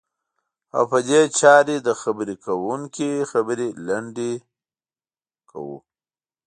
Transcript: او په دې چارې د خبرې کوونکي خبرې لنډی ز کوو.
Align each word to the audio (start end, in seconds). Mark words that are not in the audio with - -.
او 0.75 0.83
په 0.91 0.99
دې 1.09 1.21
چارې 1.39 1.75
د 1.87 1.89
خبرې 2.01 2.35
کوونکي 2.45 3.09
خبرې 3.31 3.67
لنډی 3.87 4.33
ز 4.41 4.43
کوو. 5.49 5.77